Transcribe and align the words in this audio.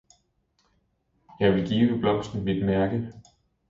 Jeg 1.39 1.53
vil 1.55 1.67
give 1.69 1.99
blomsten 1.99 2.43
mit 2.43 2.65
mærke! 2.65 3.13